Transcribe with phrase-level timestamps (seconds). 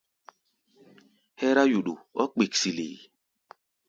[1.39, 2.87] Hɛ́rá yuɗu ɔ́ kpiksili.